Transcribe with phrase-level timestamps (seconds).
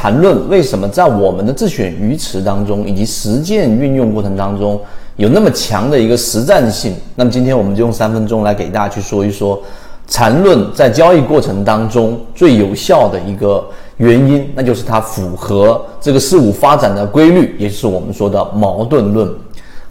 [0.00, 4.80] 缠论为什么在我们的自选鱼池当中以及实践运用过程当中
[5.16, 6.94] 有那么强的一个实战性？
[7.14, 9.60] 那么今天我们就用三分钟来给大家去说一说
[10.08, 13.62] 缠论在交易过程当中最有效的一个
[13.98, 19.30] 原因，那就是它符合这个事物发展的规律，也就是我们说的矛盾论。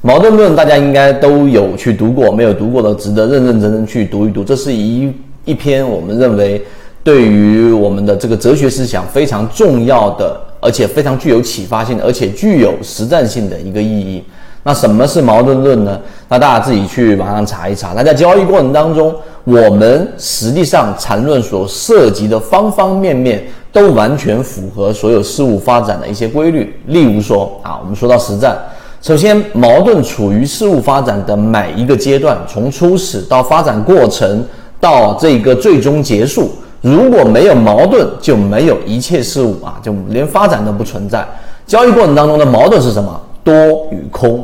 [0.01, 4.43] 矛盾论大家应该都有去读过，没有读过的值得认认真真去读一读。
[4.43, 5.13] 这是一
[5.45, 6.65] 一篇我们认为
[7.03, 14.23] 对于我们的这个哲学思想非常重要的，而且非常具有启发性，而且具有实战性的一个意义。
[14.63, 15.97] 那什么是矛盾论呢？
[16.27, 17.93] 那大家自己去网上查一查。
[17.95, 23.41] 那在交易过程当中，我们实际上缠论所涉及的方方面面
[23.71, 26.77] 都完全符合所有事物发展的一些规律。
[26.87, 28.57] 例如说啊，我们说到实战。
[29.01, 34.43] 首先，矛盾处于事物发展的每一个阶段，从初始到发展过程
[34.81, 36.51] 到这个最终结束。
[36.81, 41.27] 如果没有矛盾，就没有一切事物啊，就连发展都不存在。
[41.67, 43.19] 交易过程当中的矛盾是什么？
[43.43, 43.53] 多
[43.91, 44.43] 与空，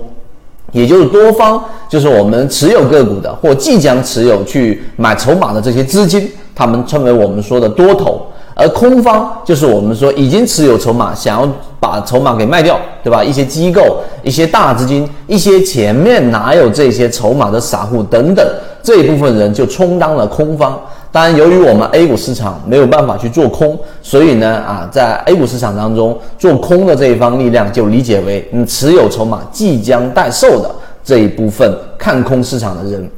[0.72, 8.22] 也就是多方，就是我们持有个股的或即将持有去买筹码的这些资金，他们称为我们说的多头。
[8.58, 13.22] 而空方就是我们说已经持有筹码，想要把筹码给卖掉，对吧？
[13.22, 18.48] 一些机构、一些大资金、一些前面哪有这些筹码的散户等等，
[18.82, 20.80] 这一部分人就充当了空方。
[21.16, 30.70] 当然，由于我们 A 股市场没有办法去做空，所以呢，啊，在 A 股市场当中做空的这一方力量就理解为你持有筹码即将待售的
[31.06, 33.10] 这一部分看空市场的人。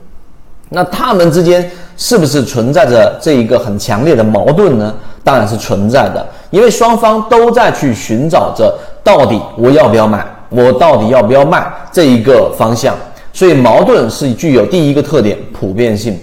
[0.70, 4.94] 那他们之间是不是存在着这一个很强烈的矛盾呢？
[5.24, 12.96] 当然是存在的，因为双方都在去寻找着到底我要不要买，我到底要不要卖这一个方向。
[13.34, 16.16] 所以矛盾是具有第一个特点普遍性。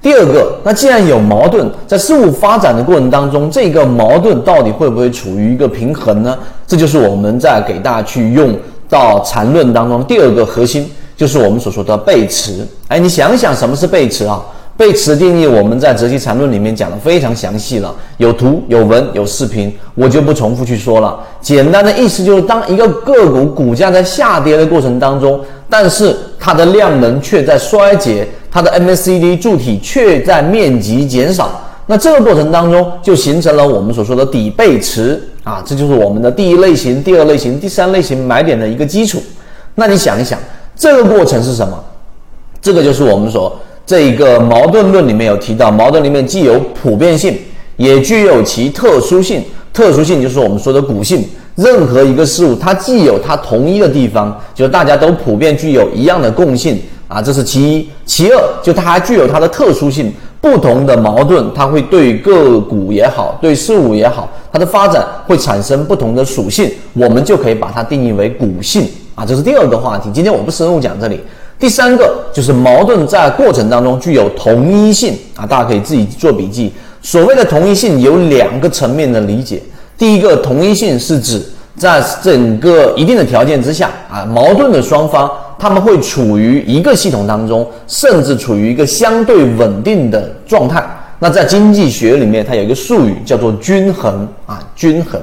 [0.00, 6.36] 第二个，那既然有矛盾，在事物发展的过程当中，这个矛盾到底会不会处于一个平衡呢？
[6.66, 8.54] 这就是我们在给大家去用
[8.88, 10.90] 到缠论当中第二个核心。
[11.16, 14.40] 就是我们所说的背驰，哎，你想想什么是背驰啊？
[14.76, 21.18] 背驰定义我们在《择期缠论》里面讲的非常详细了，有图、有文、有视频，我就不重复去说了。
[21.40, 39.22] 简单的意思就是，当一个个股股价在下跌的过程当中，但是它的量能却在衰竭，它的 MACD 柱体却在面积减少，那这个过程当中就形成了我们所说的底背驰啊，这就是我们的第一类型、第二类型、第三类型买点的一个基础。
[39.74, 40.38] 那你想一想。
[40.80, 41.76] 这个过程是什么？
[42.62, 43.52] 这个就是我们说
[43.84, 47.36] 这一个矛盾论里面有提到，矛盾里面既有普遍性，
[47.76, 49.42] 也具有其特殊性。
[49.72, 51.24] 特殊性就是我们说的股性。
[51.56, 57.88] 任何一个事物，它既有它同一的地方，就是大家都普遍具有一样的共性啊，这是其一。
[58.06, 60.12] 其二，就它还具有它的特殊性。
[60.40, 68.86] 不同的矛盾，它会对个股也好，对事物也好，它的发展会产生不同的属性，我们就可以把它定义为股性。
[69.16, 70.08] 啊，这是第二个话题。
[70.14, 71.20] 今天我不深入讲这里。
[71.58, 76.72] 第三个就是矛盾在过程当中具有同一性啊，大家可以自己做笔记。
[77.02, 79.60] 所谓的同一性有两个层面的理解。
[79.98, 81.42] 第一个同一性是指
[81.74, 90.84] 在整个一定的条件之下啊，矛盾的双方他们会处于一个系统当中，甚至处于一个相对稳定的状态。
[91.18, 95.20] 那在经济学里面，它有一个术语叫做均衡啊，均衡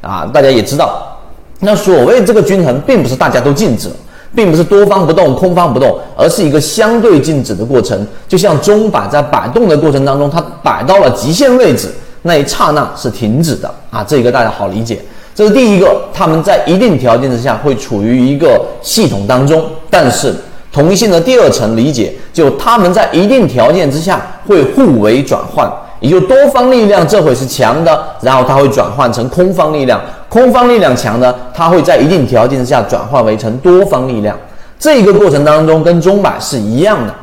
[0.00, 1.16] 啊，大家也知道。
[1.60, 3.88] 那所谓这个均衡，并不是大家都静止，
[4.34, 8.04] 并不是多方不动，空方不动，而是一个相对静止的过程。
[8.26, 11.88] 就像钟摆在摆动的过程当中，它摆到了极限位置，
[12.22, 14.04] 那一刹那是停止的啊。
[14.06, 15.00] 这个大家好理解。
[15.36, 20.34] 这是第一个，他们在一定条件之下会处于一个系统当中，但是
[20.72, 25.70] 同一性的第二层理解，就他们在一定条件之下会互为转换。
[26.00, 34.34] 也就多方力量这会是强的，然后它会转换成空方力量，空方力量强的，它会在一定条件之下转换为成多方力量。
[34.78, 37.14] 这一个过程当中跟钟摆是一样的，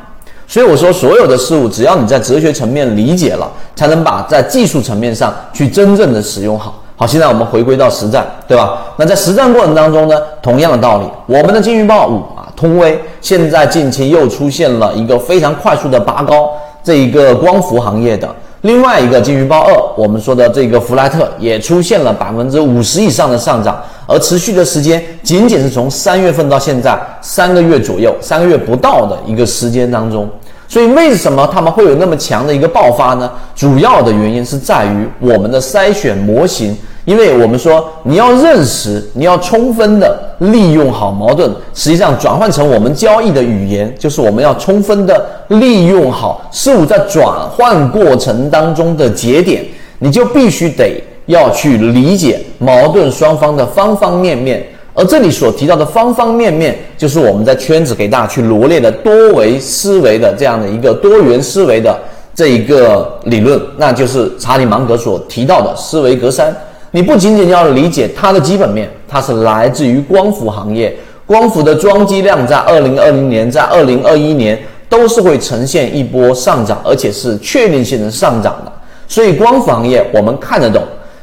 [0.46, 6.80] 所以我说所有的事物，只要你在哲学层面理解了，才能把在技术层面上去真正的使用好。
[6.96, 8.78] 好，现在我们回归到实战，对吧？
[8.96, 16.50] 那在实战过程当中呢，同样的道理，我们的金鱼报五啊，通威现在近期又出现了一个非常快速的拔高，
[16.84, 18.28] 这一个光伏行业的。
[18.60, 23.76] 另外一个金鱼报二，我们说的这个弗莱特也出现了百分之五十以上的上涨，
[24.06, 30.30] 而持续的时间仅仅是从三月份到现在三个月左右，三个月不到的一个时间当中。
[30.74, 33.30] 所以为什么他们会有那么强的一个爆发呢？
[33.54, 36.76] 主要的原因是在于我们的筛选模型。
[37.04, 49.64] 因为我们说，你要认识，你要充分的利用好矛盾，实际上转换成我们交易的语言，就是我们要充分的利用好事物在转换过程当中的节点，
[50.00, 54.66] 你就必须得要去理解矛盾双方的方方面面。
[54.94, 61.98] 而这里所提到的方方面面，就是我们在圈子给大家去罗列的多维思维的这样的一个多元思维的
[62.32, 66.46] 这一个理论，那就是查理芒格所提到的思维格栅。
[66.92, 74.56] 你不仅仅要理解它的基本面，它是来自于光伏行业，光伏的装机量在二零二零年，在二零二一年
[74.88, 78.72] 都是会呈现一波上涨，而且是确定性的上涨的。
[79.08, 80.80] 所以光伏行业我们看得懂。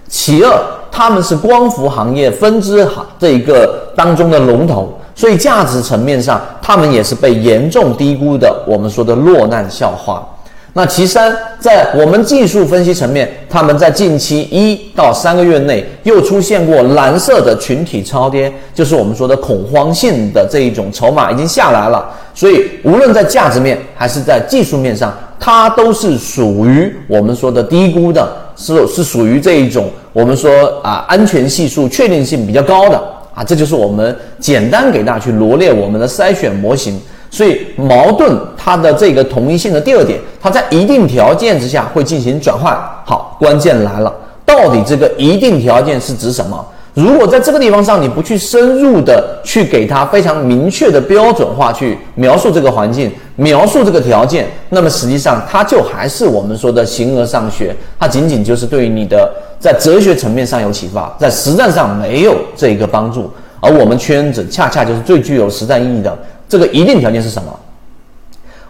[0.10, 8.64] 其二，他们是光伏行业分支行这一个当中的龙头，所以价值层面上，他们也是被严重低估的。
[8.68, 10.28] 我们说的落难笑话。
[10.74, 22.10] 那其三，在我们技术分析层面，他们在近期一到三个月内又出现过蓝色的群体超跌，就是我们说的恐慌性的这一种筹码已经下来了。
[22.34, 33.02] 所以，无论在价值面还是在技术面上，它都是属于我们说的低估的，是是属于这一种我们说啊安全系数确定性比较高的
[33.34, 33.44] 啊。
[33.44, 37.00] 这就是我们简单给大家去罗列我们的筛选模型。
[37.34, 42.78] 所以矛盾它的这个同一性的第二点，它在一定条件之下会进行转换。
[43.06, 44.14] 好，关键来了，
[44.46, 46.66] 到底这个一定条件是指什么？
[46.94, 63.32] 如果在这个地方上你不去深入的去给它非常明确的标准化去描述这个环境，描述这个条件，那么实际上它就还是我们说的形而上学，它仅仅就是对于你的在哲学层面上有启发，在实战上没有这一个帮助。
[63.62, 66.18] 而我们圈子恰恰就是最具有实战意义的。
[66.50, 67.58] 这个一定条件是什么？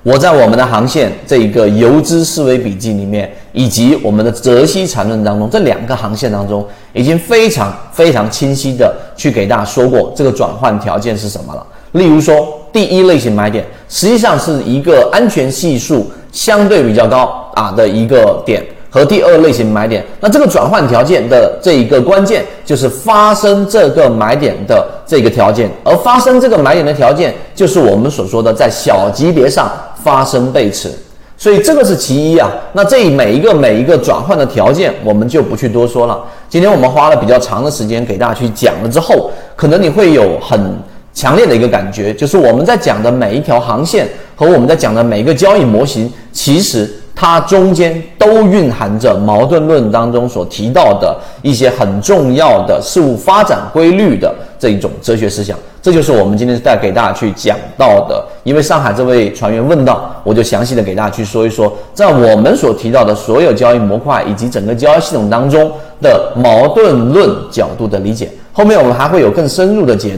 [0.04, 11.64] 我在我们的航线这一个游资思维笔记里面，以及我们的泽西缠论当中，这两个航线当中，已经非常非常清晰的去给大家说过这个转换条件是什么了。
[11.92, 18.66] 例如说，第一类型买点，实际上是一个安全系数相对比较高啊的一个点。
[18.94, 29.72] 和第二类型买点，那这个转换条件的这一个关键就是发生这个买点的这个条件，而发生这个买点的条件就是我们所说的在小级别上
[30.04, 30.92] 发生背驰，
[31.38, 32.52] 所以这个是其一啊。
[32.74, 36.22] 那这每一个每一个转换的条件，我们就不去多说了。
[36.50, 40.76] 今天我们花了比较长的时间给大家去讲了之后，可能你会有很
[41.14, 44.06] 强烈的一个感觉，就是我们在讲的每一条航线
[44.36, 46.94] 和我们在讲的每一个交易模型，其实。
[47.22, 58.26] 它中间都蕴含着矛盾论当中所提到的一些很重要的事物发展规律的这一种哲学思想，这就是我们今天带给大家去讲到的。
[58.44, 65.72] 因为上海这位船员问到，我就详细的给大家去说一说，在我们所提到的所有交易模块以及整个交易系统当中
[66.02, 68.32] 的矛盾论角度的理解。
[68.52, 70.18] 后面我们还会有更深入的解。